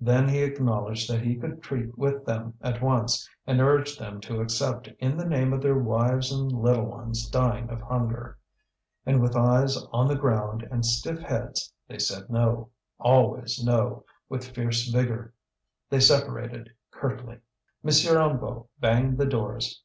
Then 0.00 0.28
he 0.28 0.40
acknowledged 0.42 1.08
that 1.08 1.22
he 1.22 1.36
could 1.36 1.62
treat 1.62 1.96
with 1.96 2.24
them 2.26 2.54
at 2.60 2.82
once, 2.82 3.30
and 3.46 3.60
urged 3.60 4.00
them 4.00 4.20
to 4.22 4.40
accept 4.40 4.88
in 4.98 5.16
the 5.16 5.24
name 5.24 5.52
of 5.52 5.62
their 5.62 5.78
wives 5.78 6.32
and 6.32 6.50
little 6.50 6.86
ones 6.86 7.28
dying 7.28 7.70
of 7.70 7.80
hunger. 7.80 8.36
And 9.06 9.22
with 9.22 9.36
eyes 9.36 9.76
on 9.92 10.08
the 10.08 10.16
ground 10.16 10.66
and 10.72 10.84
stiff 10.84 11.20
heads 11.20 11.72
they 11.86 12.00
said 12.00 12.28
no, 12.30 12.70
always 12.98 13.62
no, 13.62 14.04
with 14.28 14.44
fierce 14.48 14.88
vigour. 14.88 15.32
They 15.88 16.00
separated 16.00 16.70
curtly. 16.90 17.36
M. 17.84 17.90
Hennebeau 17.92 18.66
banged 18.80 19.18
the 19.18 19.26
doors. 19.26 19.78